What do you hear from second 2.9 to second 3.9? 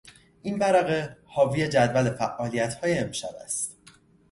امشب است.